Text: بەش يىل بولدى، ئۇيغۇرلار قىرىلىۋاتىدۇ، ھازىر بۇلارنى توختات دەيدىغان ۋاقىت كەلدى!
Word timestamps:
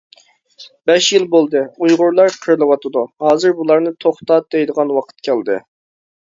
بەش 0.89 1.09
يىل 1.15 1.27
بولدى، 1.35 1.61
ئۇيغۇرلار 1.83 2.39
قىرىلىۋاتىدۇ، 2.47 3.05
ھازىر 3.27 3.55
بۇلارنى 3.61 3.95
توختات 4.09 4.51
دەيدىغان 4.59 4.99
ۋاقىت 4.99 5.27
كەلدى! 5.31 5.63